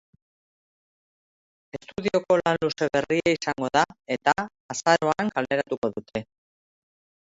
[1.79, 3.87] Estudioko lan luze berria izango da
[4.19, 4.39] eta
[4.77, 6.29] azaroan kaleratuko dute.